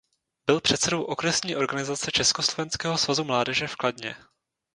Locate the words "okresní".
1.03-1.55